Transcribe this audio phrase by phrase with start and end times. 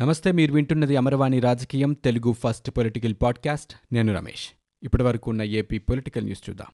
[0.00, 3.94] నమస్తే మీరు వింటున్నది అమరవాణి రాజకీయం తెలుగు ఫస్ట్ పొలిటికల్ పాడ్కాస్ట్.
[3.94, 4.48] నేను రమేష్.
[4.82, 6.66] ఇప్పటి వరకు ఉన్న ఏపీ పొలిటికల్ న్యూస్ చూద్దాం.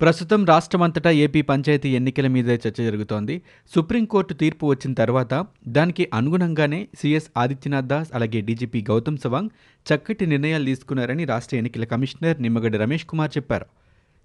[0.00, 3.42] ప్రస్తుతం రాష్ట్రమంతటా ఏపీ పంచాయతీ ఎన్నికల మీదే చర్చ జరుగుతోంది.
[3.74, 9.48] సుప్రీంకోర్టు తీర్పు వచ్చిన తర్వాత దానికి అనుగుణంగానే సీఎస్ ఆదిత్యనాథ్ దాస్ అలాగే డీజీపీ గౌతమ్ సవాంగ్
[9.94, 13.66] చక్కటి నిర్ణయాలు తీసుకున్నారని రాష్ట్ర ఎన్నికల కమిషనర్ నిమ్మగడ్డ రమేష్ కుమార్ చెప్పారు.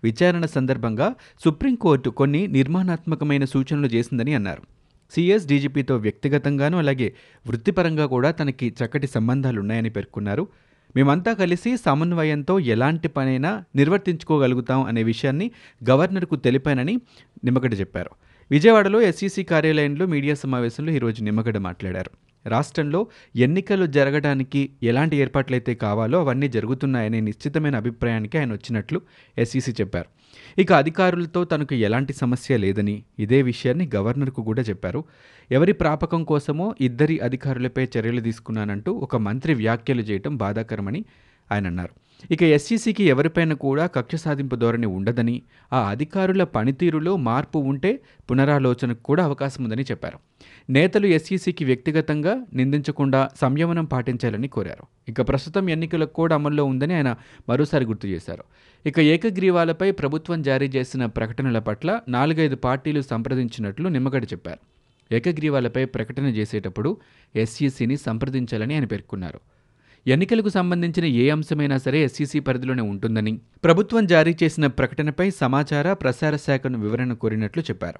[0.03, 4.61] విచారణ సందర్భంగా సుప్రీంకోర్టు కొన్ని నిర్మాణాత్మకమైన సూచనలు చేసిందని అన్నారు.
[5.11, 7.13] సీఎస్ డీజీపీతో వ్యక్తిగతంగానూ అలాగే
[7.47, 10.47] వృత్తిపరంగా కూడా తనకి చక్కటి సంబంధాలున్నాయని పేర్కొన్నారు.
[10.95, 15.51] మేమంతా కలిసి సమన్వయంతో ఎలాంటి పనైనా నిర్వర్తించుకోగలుగుతాం అనే విషయాన్ని
[15.89, 16.97] గవర్నర్కు తెలిపానని
[17.43, 18.09] నిమ్మగడ్డ చెప్పారు.
[18.51, 22.28] విజయవాడలో ఎస్సీసీ కార్యాలయంలో మీడియా సమావేశంలో ఈరోజు నిమ్మగడ్డ మాట్లాడారు.
[22.47, 29.01] రాష్ట్రంలో ఎన్నికలు జరగడానికి ఎలాంటి ఏర్పాట్లయితే కావాలో అవన్నీ జరుగుతున్నాయనే నిశ్చితమైన అభిప్రాయానికి ఆయన వచ్చినట్లు
[29.37, 30.09] ఎస్ఈసి చెప్పారు.
[30.57, 35.03] ఇక అధికారులతో తనకు ఎలాంటి సమస్య లేదని ఇదే విషయాన్ని గవర్నర్కు కూడా చెప్పారు.
[35.51, 41.05] ఎవరి ప్రాపకం కోసమో ఇద్దరి అధికారులపై చర్యలు తీసుకున్నానంటూ ఒక మంత్రి వ్యాఖ్యలు చేయటం బాధాకరమని
[41.51, 41.89] ఆయన అన్నారు.
[42.31, 45.41] ఇక ఎస్సీసీకి ఎవరిపైన కూడా కక్ష సాధింపు ధోరణి ఉండదని
[45.73, 47.99] ఆ అధికారుల పనితీరులో మార్పు ఉంటే
[48.31, 50.19] పునరాలోచనకు కూడా అవకాశం ఉందని చెప్పారు.
[50.69, 54.83] నేతలు ఎస్సీసీకి వ్యక్తిగతంగా నిందించకుండా సంయమనం పాటించాలని కోరారు.
[55.09, 57.15] ఇక ప్రస్తుతం ఎన్నికల కోడ్ అమల్లో ఉందని ఆయన
[57.49, 58.43] మరోసారి గుర్తు చేశారు.
[58.85, 64.59] ఇక ఏకగ్రీవాలపై ప్రభుత్వం జారీ చేసిన ప్రకటనల పట్ల నాలుగైదు పార్టీలు సంప్రదించినట్లు నిమ్మగడ్డ చెప్పారు.
[65.15, 66.97] ఏకగ్రీవాలపై ప్రకటన చేసేటప్పుడు
[67.35, 69.39] ఎస్సీసీని సంప్రదించాలని ఆయన పేర్కొన్నారు.
[70.07, 76.79] ఎన్నికలకు సంబంధించిన ఏ అంశమైనా సరే ఎస్సీసీ పరిధిలోనే ఉంటుందని ప్రభుత్వం జారీ చేసిన ప్రకటనపై సమాచార ప్రసార శాఖను
[76.79, 77.99] వివరణ కోరినట్లు చెప్పారు.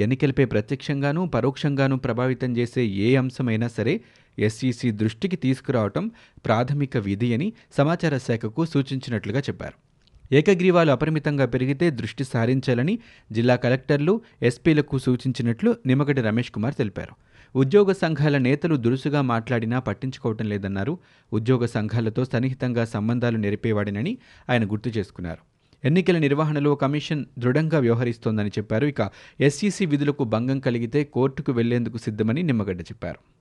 [0.00, 4.00] ఎన్నికలపై ప్రత్యక్షంగానూ పరోక్షంగానూ ప్రభావితం చేసే ఏ అంశమైనా సరే
[4.38, 6.10] ఎస్ఈసీ దృష్టికి తీసుకురావటం
[6.46, 9.85] ప్రాథమిక విధి అని సమాచార శాఖకు సూచించినట్లుగా చెప్పారు.
[10.32, 12.98] ఏకగ్రీవాలు అపరిమితంగా పెరిగితే దృష్టి సారించాలని
[13.32, 17.14] జిల్లా కలెక్టర్లు ఎస్పీలకు సూచించినట్లు నిమ్మగడ్డ రమేష్ కుమార్ తెలిపారు.
[17.58, 20.98] ఉద్యోగ సంఘాల నేతలు దురుసుగా మాట్లాడినా పట్టించుకోవటం లేదన్నారు.
[21.32, 24.18] ఉద్యోగ సంఘాలతో సన్నిహితంగా సంబంధాలు నెరిపేవాడినని
[24.50, 25.38] ఆయన గుర్తు చేసుకున్నారు.
[25.86, 28.86] ఎన్నికల నిర్వహణలో కమిషన్ దృఢంగా వ్యవహరిస్తోందని చెప్పారు.
[28.86, 29.10] ఇక
[29.40, 33.35] ఎస్ఈసీ విధులకు భంగం కలిగితే కోర్టుకు వెళ్ళేందుకు సిద్ధమని నిమ్మగడ్డ చెప్పారు.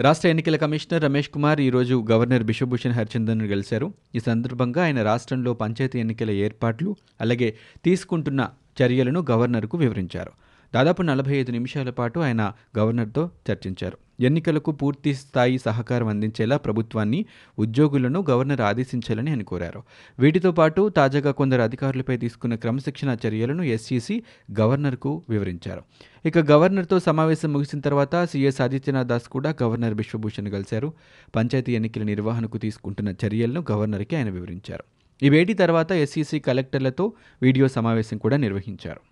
[0.00, 3.94] రాష్ట్ర ఎన్నికల కమిషనర్ రమేష్ కుమార్ ఈరోజు గవర్నర్ బిశ్వభూషణ్ హరిచందన్ను కలిశారు.
[4.14, 8.48] ఈ సందర్భంగా ఆయన రాష్ట్రంలో పంచాయతీ ఎన్నికల ఏర్పాట్లు అలాగే తీసుకుంటున్న
[8.82, 10.30] చర్యలను గవర్నర్కు వివరించారు.
[10.74, 13.98] దాదాపు నలభై ఐదు నిమిషాల పాటు ఆయన గవర్నర్తో చర్చించారు.
[14.20, 17.24] ఎన్నికలకు పూర్తి స్థాయి సహకారం అందించేలా ప్రభుత్వాన్ని
[17.58, 19.82] ఉద్యోగులను గవర్నర్ ఆదేశించాలని ఆయన కోరారు.
[20.18, 24.22] వీటితో పాటు తాజాగా కొందరు అధికారులపై తీసుకున్న క్రమశిక్షణ చర్యలను ఎస్సీసీ
[24.60, 25.82] గవర్నర్కు వివరించారు.
[26.26, 30.92] ఇక గవర్నర్తో సమావేశం ముగిసిన తర్వాత సీఎస్ ఆదిత్యనాథ్ దాస్ కూడా గవర్నర్ బిశ్వభూషణ్ కలిశారు.
[31.36, 34.84] పంచాయతీ ఎన్నికల నిర్వహణకు తీసుకుంటున్న చర్యలను గవర్నర్కి ఆయన వివరించారు.
[35.22, 39.09] ఈ భేటీ తర్వాత ఎస్సీసీ కలెక్టర్లతో వీడియో సమావేశం కూడా నిర్వహించారు.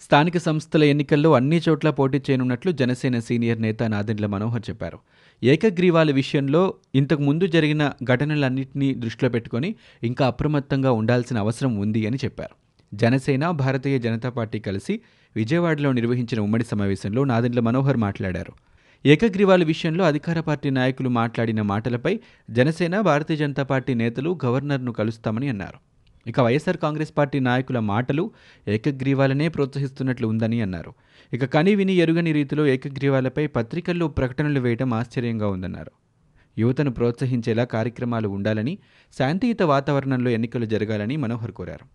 [0.00, 4.98] స్థానిక సంస్థల ఎన్నికల్లో అన్ని చోట్ల పోటీ చేయనున్నట్లు జనసేన సీనియర్ నేత నాదెండ్ల మనోహర్ చెప్పారు.
[5.42, 12.56] ఏకగ్రీవాల విషయంలో ఇంతకు ముందు జరిగిన ఘటనలన్నింటినీ దృష్టిలో పెట్టుకొని ఇంకా అప్రమత్తంగా ఉండాల్సిన అవసరం ఉంది అని చెప్పారు.
[12.94, 15.00] జనసేన భారతీయ జనతా పార్టీ కలిసి
[15.36, 18.52] విజయవాడలో నిర్వహించిన ఉమ్మడి సమావేశంలో నాదెండ్ల మనోహర్ మాట్లాడారు.
[19.06, 25.93] ఏకగ్రీవాల విషయంలో అధికార పార్టీ నాయకులు మాట్లాడిన మాటలపై జనసేన భారతీయ జనతా పార్టీ నేతలు గవర్నర్ను కలుస్తామని అన్నారు.
[26.26, 28.30] ఇక వైఎస్ఆర్ కాంగ్రెస్ పార్టీ నాయకుల మాటలు
[28.68, 30.92] ఏకగ్రీవాలనే ప్రోత్సహిస్తున్నట్లు ఉందని అన్నారు.
[31.32, 35.90] ఇక కని విని ఎరుగని రీతిలో ఏకగ్రీవాలపై పత్రికల్లో ప్రకటనలు వేయడం ఆశ్చర్యంగా ఉందన్నారు.
[36.58, 38.78] యువతను ప్రోత్సహించేలా కార్యక్రమాలు ఉండాలని
[39.18, 41.86] శాంతియుత వాతావరణంలో ఎన్నికలు జరగాలని మనోహర్ కోరారు.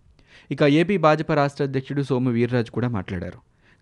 [0.53, 3.39] ఇక ఏపీ భాజపా రాష్ట్ర అధ్యక్షుడు సోము వీర్రాజు కూడా మాట్లాడారు.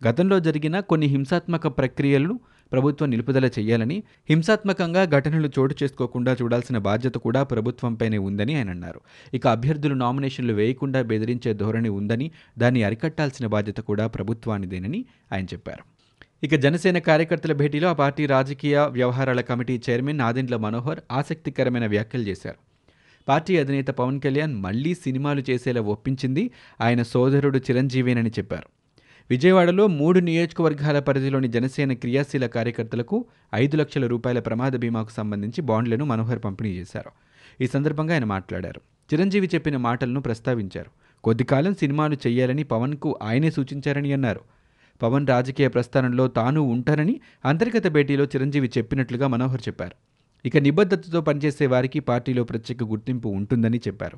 [0.07, 2.39] గతంలో జరిగిన కొన్ని హింసాత్మక ప్రక్రియలను
[2.71, 9.01] ప్రభుత్వం నిలుపుదల చేయాలని హింసాత్మకంగా ఘటనలు చోటు చేసుకోకుండా చూడాల్సిన బాధ్యత కూడా ప్రభుత్వంపైనే ఉందని ఆయన అన్నారు.
[9.33, 15.83] ఇక అభ్యర్థులు నామినేషన్లు వేయకుండా బెదిరించే ధోరణి ఉందని దాన్ని అరికట్టాల్సిన బాధ్యత కూడా ప్రభుత్వానిదేనని ఆయన చెప్పారు.
[16.43, 22.57] ఇక జనసేన కార్యకర్తల భేటీలో ఆ పార్టీ రాజకీయ వ్యవహారాల కమిటీ చైర్మన్ నాదెండ్ల మనోహర్ ఆసక్తికరమైన వ్యాఖ్యలు చేశారు.
[23.27, 26.51] పార్టీ అధినేత పవన్ కళ్యాణ్ మళ్ళీ సినిమాలు చేసేలా ఒప్పించింది
[26.81, 28.76] ఆయన సోదరుడు చిరంజీవేనని చెప్పారు.
[29.29, 33.25] విజయవాడలో మూడు నియోజకవర్గాల పరిధిలోని జనసేన క్రియాశీల కార్యకర్తలకు
[33.55, 37.11] ఐదు లక్షల రూపాయల ప్రమాద బీమాకు సంబంధించి బాండ్లను మనోహర్ పంపిణీ చేశారు.
[37.61, 38.81] ఈ సందర్భంగా ఆయన మాట్లాడారు.
[39.13, 40.91] చిరంజీవి చెప్పిన మాటలను ప్రస్తావించారు.
[41.23, 44.41] కొద్దికాలం సినిమాలు చేయాలని పవన్కు ఆయనే సూచించారని అన్నారు.
[45.01, 49.95] పవన్ రాజకీయ ప్రస్థానంలో తాను ఉంటారని అంతర్గత భేటీలో చిరంజీవి చెప్పినట్లుగా మనోహర్ చెప్పారు.
[50.45, 54.17] ఇక నిబద్ధతతో పనిచేసే వారికి పార్టీలో ప్రత్యేక గుర్తింపు ఉంటుందని చెప్పారు.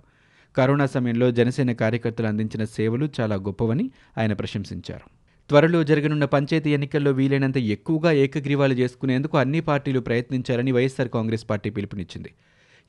[0.55, 5.09] కరోనా సమయంలో జనసేన కార్యకర్తలు అందించిన సేవలు చాలా గొప్పవని ఆయన ప్రశంసించారు.
[5.49, 12.29] త్వరలో జరగనున్న పంచాయతీ ఎన్నికల్లో వీలైనంత ఎక్కువగా ఏకగ్రీవాలు చేసుకునేందుకు అన్ని పార్టీలు ప్రయత్నించాలని వైఎస్సార్ కాంగ్రెస్ పార్టీ పిలుపునిచ్చింది.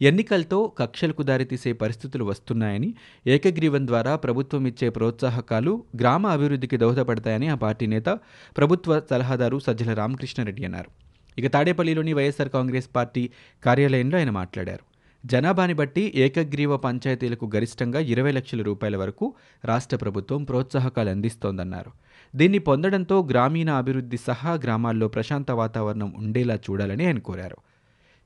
[0.03, 2.95] ఎన్నికలతో కక్షలకు దారితీసే పరిస్థితులు వస్తున్నాయని
[3.27, 8.19] ఏకగ్రీవం ద్వారా ప్రభుత్వం ఇచ్చే ప్రోత్సాహకాలు గ్రామ అభివృద్ధికి దోహదపడతాయని ఆ పార్టీ నేత
[8.57, 10.91] ప్రభుత్వ సలహాదారు సజ్జల రామకృష్ణారెడ్డి అన్నారు.
[11.41, 13.31] ఇక తాడేపల్లిలోని వైఎస్సార్ కాంగ్రెస్ పార్టీ
[13.65, 14.90] కార్యాలయంలో ఆయన మాట్లాడారు.
[15.27, 19.35] జనాభాని బట్టి ఏకగ్రీవ పంచాయతీలకు గరిష్టంగా ఇరవై లక్షల రూపాయల వరకు
[19.65, 21.91] రాష్ట్ర ప్రభుత్వం ప్రోత్సాహకాలు అందిస్తోందన్నారు.
[22.37, 27.57] దీన్ని పొందడంతో గ్రామీణ అభివృద్ధి సహా గ్రామాల్లో ప్రశాంత వాతావరణం ఉండేలా చూడాలని ఆయన కోరారు.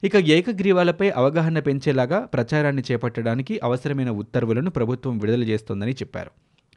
[0.04, 6.30] ఇక ఏకగ్రీవాలపై అవగాహన పెంచేలాగా ప్రచారాన్ని చేపట్టడానికి అవసరమైన ఉత్తర్వులను ప్రభుత్వం విడుదల చేస్తోందని చెప్పారు.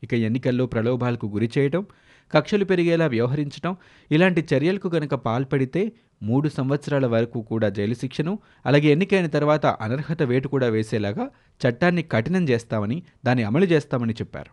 [0.03, 1.85] ఇక ఎన్నికల్లో ప్రలోభాలకు గురి చేయడం
[2.31, 3.75] కక్షలు పెరిగేలా వ్యవహరించడం
[4.11, 5.91] ఇలాంటి చర్యలకు గనక పాల్పడితే
[6.21, 11.31] మూడు సంవత్సరాల వరకు కూడా జైలు శిక్షను అలాగే ఎన్నికైన తర్వాత అనర్హత వేటు కూడా వేసేలాగా
[11.67, 14.51] చట్టాన్ని కఠినం చేస్తామని దాన్ని అమలు చేస్తామని చెప్పారు.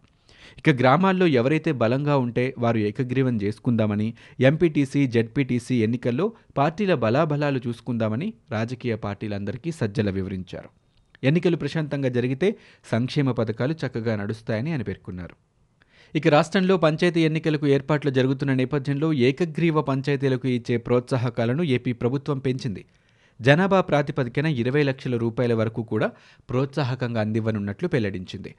[0.58, 8.94] ఇక గ్రామాల్లో ఎవరైతే బలంగా ఉంటే వారు ఏకగ్రీవం చేసుకుందామని ఎంపీటీసీ జెడ్పీటీసీ ఎన్నికల్లో పార్టీల బలాబలాలు చూసుకుందామని రాజకీయ
[8.94, 10.68] పార్టీలందరికీ సజ్జల వివరించారు.
[11.24, 12.56] ఎన్నికలు ప్రశాంతంగా జరిగితే
[12.92, 15.53] సంక్షేమ పథకాలు చక్కగా నడుస్తాయని ఆయన పేర్కొన్నారు.
[16.14, 22.82] ఇక రాష్ట్రంలో పంచాయతీ ఎన్నికలకు ఏర్పాట్లు జరుగుతున్న నేపథ్యంలో ఏకగ్రీవ పంచాయతీలకు ఇచ్చే ప్రోత్సాహకాలను ఏపీ ప్రభుత్వం పెంచింది.
[23.40, 26.08] జనాభా ప్రాతిపదికన ఇరవై లక్షల రూపాయల వరకు కూడా
[26.50, 28.50] ప్రోత్సాహకంగా అందివ్వనున్నట్లు వెల్లడించింది.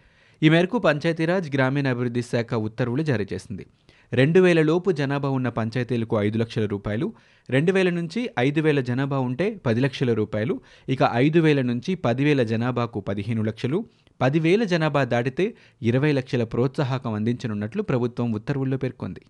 [0.41, 3.63] ఈ మేరకు పంచాయతీరాజ్ గ్రామీణాభివృద్ధి శాఖ ఉత్తర్వులు జారీ చేసింది.
[4.11, 7.07] రెండు వేల లోపు జనాభా ఉన్న పంచాయతీలకు ఐదు లక్షల రూపాయలు
[7.49, 10.55] రెండు వేల నుంచి ఐదు వేల జనాభా ఉంటే పది లక్షల రూపాయలు
[10.87, 13.79] ఇక ఐదు వేల నుంచి పదివేల జనాభాకు పదిహేను లక్షలు
[14.21, 19.21] పదివేల జనాభా దాటితే ఇరవై లక్షల ప్రోత్సాహకం అందించనున్నట్లు ప్రభుత్వం ఉత్తర్వుల్లో పేర్కొంది.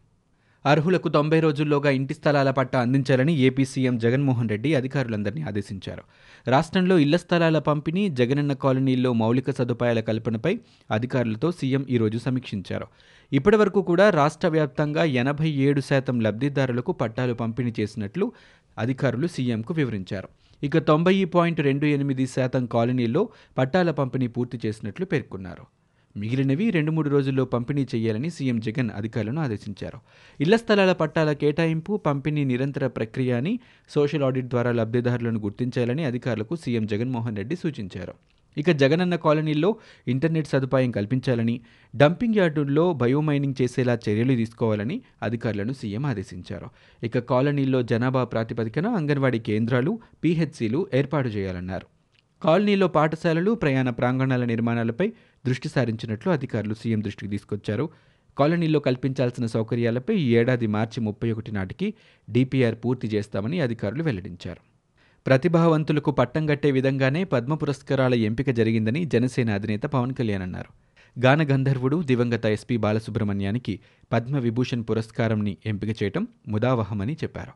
[0.66, 6.04] అర్హులకు తొంభై రోజుల్లోగా ఇంటి స్థలాల పట్టా అందించాలని ఏపీ సీఎం జగన్మోహన్ రెడ్డి అధికారులందరినీ ఆదేశించారు.
[6.48, 10.60] రాష్ట్రంలో ఇళ్ళ స్థలాల పంపిణీ జగనన్న కాలనీల్లో మౌలిక సదుపాయాల కల్పనపై
[10.92, 12.88] అధికారులతో సీఎం ఈరోజు సమీక్షించారు.
[13.34, 18.34] ఇప్పటివరకు కూడా రాష్ట్ర వ్యాప్తంగా ఎనభై ఏడు శాతం లబ్ధిదారులకు పట్టాలు పంపిణీ చేసినట్లు
[18.78, 20.30] అధికారులు సీఎంకు వివరించారు.
[20.66, 23.22] ఇక తొంభై పాయింట్ రెండు ఎనిమిది శాతం కాలనీల్లో
[23.58, 25.66] పట్టాల పంపిణీ పూర్తి చేసినట్లు పేర్కొన్నారు.
[26.16, 30.00] మిగిలినవి రెండు మూడు రోజుల్లో పంపిణీ చేయాలని సీఎం జగన్ అధికారులను ఆదేశించారు.
[30.40, 33.54] ఇళ్ళ స్థలాల పట్టాల కేటాయింపు పంపిణీ నిరంతర ప్రక్రియ అని
[33.96, 38.16] సోషల్ ఆడిట్ ద్వారా లబ్ధిదారులను గుర్తించాలని అధికారులకు సీఎం జగన్మోహన్ రెడ్డి సూచించారు.
[38.58, 39.76] ఇక జగనన్న కాలనీల్లో
[40.08, 41.62] ఇంటర్నెట్ సదుపాయం కల్పించాలని
[41.96, 46.70] డంపింగ్ యార్డుల్లో బయోమైనింగ్ చేసేలా చర్యలు తీసుకోవాలని అధికారులను సీఎం ఆదేశించారు.
[47.04, 51.86] ఇక కాలనీల్లో జనాభా ప్రాతిపదికన అంగన్వాడీ కేంద్రాలు పీహెచ్సీలు ఏర్పాటు చేయాలన్నారు.
[52.42, 55.14] కాలనీలో పాఠశాలలు ప్రయాణ ప్రాంగణాల నిర్మాణాలపై
[55.46, 57.90] దృష్టి సారించినట్లు అధికారులు సీఎం దృష్టికి తీసుకొచ్చారు.
[58.38, 61.94] కాలనీలో కల్పించాల్సిన సౌకర్యాలపై ఈ ఏడాది మార్చి ముప్పై ఒకటి నాటికి
[62.32, 64.75] డిపిఆర్ పూర్తి చేస్తామని అధికారులు వెల్లడించారు.
[65.28, 70.86] ప్రతిభావంతులకు పట్టం కట్టే విధంగానే పద్మ పురస్కారాల ఎంపిక జరిగిందని జనసేన అధినేత పవన్ కళ్యాణ్ అన్నారు.
[71.26, 73.80] గాన గంధర్వుడు దివంగత ఎస్పీ బాలసుబ్రహ్మణ్యానికి
[74.12, 77.52] పద్మ విభూషణ్ పురస్కారంని ఎంపిక చేయటం ముదావహమని చెప్పారు.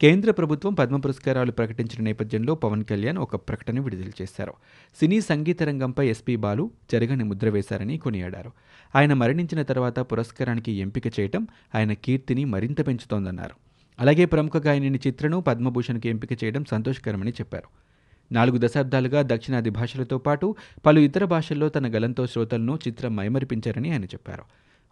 [0.00, 4.52] కేంద్ర ప్రభుత్వం పద్మ పురస్కారాలు ప్రకటించిన నేపథ్యంలో పవన్ కళ్యాణ్ ఒక ప్రకటన విడుదల చేశారు.
[5.00, 8.52] సినీ సంగీత రంగంపై ఎస్పీ బాలు జరగని ముద్ర వేశారని కొనియాడారు.
[8.96, 13.73] ఆయన మరణించిన తర్వాత పురస్కారానికి ఎంపిక చేయటం ఆయన కీర్తిని మరింత పెంచుతోందన్నారు.
[14.00, 17.68] అలాగే ప్రముఖ గాయనిని చిత్రను పద్మభూషణ్కి ఎంపిక చేయడం సంతోషకరమని చెప్పారు.
[18.32, 20.56] నాలుగు దశాబ్దాలుగా దక్షిణాది భాషలతో పాటు
[20.86, 24.42] పలు ఇతర భాషల్లో తన గలంతో శ్రోతలను చిత్రం మైమరిపించారని ఆయన చెప్పారు.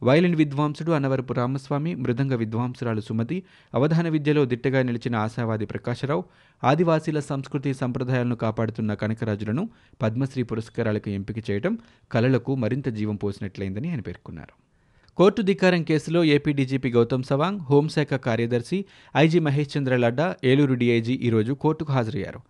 [0.03, 3.43] వయలిన్ విద్వాంసుడు అనవరపు రామస్వామి మృదంగ విద్వాంసురాలు సుమతి
[3.75, 6.25] అవధాన విద్యలో దిట్టగా నిలిచిన ఆశావాది ప్రకాశరావు
[6.65, 9.71] ఆదివాసీల సంస్కృతి సంప్రదాయాలను కాపాడుతున్న కనకరాజులను
[10.03, 11.79] పద్మశ్రీ పురస్కారాలకు ఎంపిక చేయడం
[12.13, 14.72] కళలకు మరింత జీవం పోసినట్లయిందని ఆయన పేర్కొన్నారు.
[15.17, 18.85] కోర్టు ధిక్కారం కేసులో ఏపీ డీజీపీ గౌతమ్ సవాంగ్ హోంశాఖ కార్యదర్శి
[19.17, 22.41] I G Mahesh Chandra Ladda Eluru D I G ఈరోజు కోర్టుకు హాజరయ్యారు.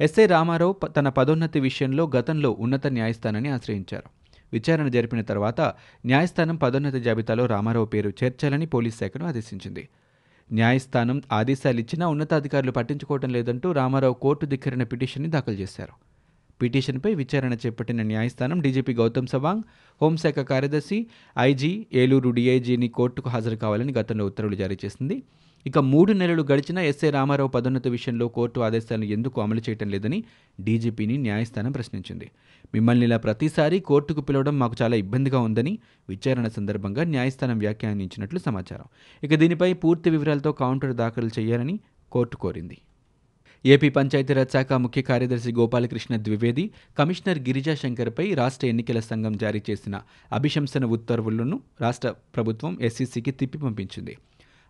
[0.00, 4.08] ఎస్ఐ రామారావు తన పదోన్నతి విషయంలో గతంలో ఉన్నత న్యాయస్థానాన్ని ఆశ్రయించారు.
[4.52, 5.60] విచారణ జరిపిన తర్వాత
[6.06, 9.88] న్యాయస్థానం పదోన్నతి జాబితాలో రామారావు పేరు చేర్చాలని పోలీస్ శాఖను ఆదేశించింది.
[10.52, 16.07] న్యాయస్థానం ఆదేశాలిచ్చినా ఉన్నతాధికారులు పట్టించుకోవడం లేదంటూ రామారావు కోర్టు ధిక్కరిన పిటిషన్ని దాఖలు చేశారు.
[16.60, 19.62] పిటిషన్పై విచారణ చేపట్టిన న్యాయస్థానం డీజీపీ గౌతమ్ సవాంగ్
[20.02, 21.06] హోంశాఖ కార్యదర్శి
[21.38, 25.22] ఐజీ ఏలూరు డీఐజీని కోర్టుకు హాజరు కావాలని గతంలో ఉత్తర్వులు జారీ చేసింది.
[25.66, 30.24] ఇక మూడు నెలలు గడిచినా ఎస్ఐ రామారావు పదోన్నతి విషయంలో కోర్టు ఆదేశాలను ఎందుకు అమలు చేయటం లేదని
[30.60, 32.30] డీజీపీని న్యాయస్థానం ప్రశ్నించింది.
[32.74, 38.86] మిమ్మల్ని ఇలా ప్రతిసారి కోర్టుకు పిలవడం మాకు చాలా ఇబ్బందిగా ఉందని విచారణ సందర్భంగా న్యాయస్థానం వ్యాఖ్యానించినట్లు సమాచారం.
[39.24, 41.80] ఇక దీనిపై పూర్తి వివరాలతో కౌంటర్ దాఖలు చేయాలని
[42.12, 42.78] కోర్టు కోరింది.
[43.66, 50.02] ఏపీ పంచాయతీరాజ్ శాఖ ముఖ్య కార్యదర్శి గోపాలకృష్ణ ద్వివేది కమిషనర్ గిరిజా శంకర్పై రాష్ట్ర ఎన్నికల సంఘం జారీ చేసిన
[50.32, 54.16] అభిశంసన ఉత్తర్వులను రాష్ట్ర ప్రభుత్వం ఎస్సీసీకి తిప్పి పంపించింది.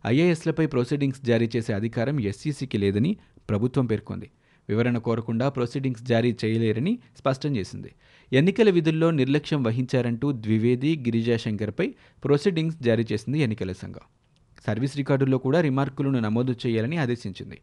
[0.07, 3.17] ఐఏఎస్లపై ప్రొసీడింగ్స్ జారీ చేసే అధికారం ఎస్సీసీకి లేదని
[3.51, 4.31] ప్రభుత్వం పేర్కొంది.
[4.69, 7.91] వివరణ కోరకుండా ప్రొసీడింగ్స్ జారీ చేయలేరని స్పష్టం చేసింది.
[8.33, 14.01] ఎన్నికల విధుల్లో నిర్లక్ష్యం వహించారంటూ ద్వివేది గిరిజా శంకర్పై ప్రొసీడింగ్స్ జారీ చేసింది ఎన్నికల సంఘం.
[14.67, 17.59] సర్వీస్ రికార్డుల్లో కూడా రిమార్కులను నమోదు చేయాలని ఆదేశించింది.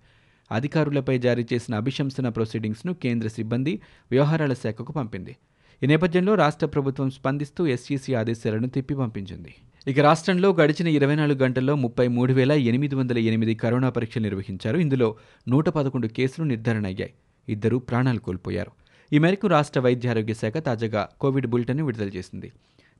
[0.51, 5.35] అధికారులపై జారీ చేసిన అభిశంసన ప్రొసీడింగ్స్ను కేంద్ర సిబ్బంది వ్యవహారాల శాఖకు పంపింది.
[5.83, 9.55] ఈ నేపథ్యంలో రాష్ట్ర ప్రభుత్వం స్పందిస్తూ ఎస్ఈసీ ఆదేశాలను తిప్పి పంపించింది
[9.87, 14.77] ఇక రాష్ట్రంలో గడిచిన ఇరవై నాలుగు గంటల్లో ముప్పై మూడు వేల ఎనిమిది వందల ఎనిమిది కరోనా పరీక్షలు నిర్వహించారు.
[14.77, 15.15] ఇందులో
[15.47, 17.13] నూట పదకొండు కేసులు నిర్ధారణ అయ్యాయి
[17.49, 18.71] ఇద్దరు ప్రాణాలు కోల్పోయారు.
[19.13, 22.51] ఈ మేరకు రాష్ట్ర వైద్య ఆరోగ్య శాఖ తాజాగా కోవిడ్ బులెటిన్ విడుదల చేసింది.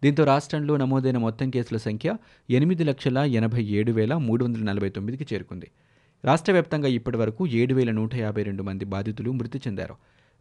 [0.04, 2.18] దీంతో రాష్ట్రంలో నమోదైన మొత్తం కేసుల సంఖ్య
[2.50, 5.68] ఎనిమిది లక్షల ఎనభై ఏడు వేల మూడు వందల నలభై తొమ్మిదికి చేరుకుంది.
[6.26, 9.96] రాష్ట్ర వ్యాప్తంగా ఇప్పటి వరకు ఏడు వేల నూట యాభై రెండు మంది బాధితులు మృతి చెందారు.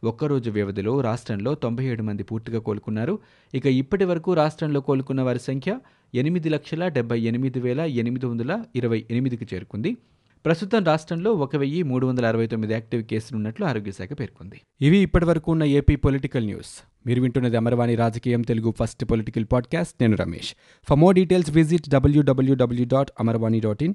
[0.05, 3.19] ఒక్కరోజు వ్యవధిలో రాష్ట్రంలో తొంభై ఏడు మంది పూర్తిగా కోలుకున్నారు.
[3.55, 5.79] ఇక ఇప్పటి వరకు రాష్ట్రంలో కోలుకున్న వారి సంఖ్య
[6.15, 9.97] ఎనిమిది లక్షల డెబ్బై ఎనిమిది వేల ఎనిమిది వందల ఇరవై ఎనిమిదికి చేరుకుంది.
[10.45, 14.61] ప్రస్తుతం రాష్ట్రంలో ఒక వెయ్యి మూడు వందల అరవై తొమ్మిది యాక్టివ్ కేసులు ఉన్నట్లు ఆరోగ్యశాఖ పేర్కొంది.
[14.81, 16.83] ఇవి ఇప్పటి వరకు ఉన్న ఏపీ పొలిటికల్ న్యూస్.
[17.07, 19.95] మీరు వింటున్నది అమరవాణి రాజకీయం తెలుగు ఫస్ట్ పొలిటికల్ పాడ్కాస్ట్.
[20.01, 20.55] నేను Ramesh.
[20.89, 23.95] For more details visit W W W dot Amarvani dot in.